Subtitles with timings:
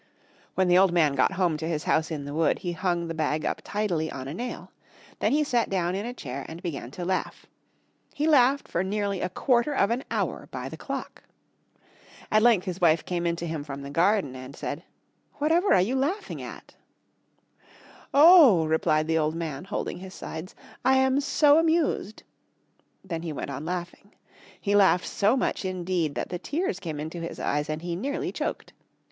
[0.55, 3.13] When the old man got home to his house in the wood he hung the
[3.13, 4.71] bag up tidily on a nail.
[5.19, 7.45] Then he sat down in a chair and began to laugh.
[8.11, 11.21] He laughed for nearly a quarter of an hour by the clock.
[12.31, 14.81] At length his wife came in to him from the garden and said,
[15.35, 16.73] "Whatever are you laughing at?"
[17.31, 17.69] [Illustration:
[18.09, 21.21] "Whatever are you laughing at?"] "Oh," replied the old man, holding his sides, "I am
[21.21, 22.23] so amused!"
[23.05, 24.15] Then he went on laughing.
[24.59, 28.31] He laughed so much indeed that the tears came into his eyes and he nearly
[28.31, 28.73] choked.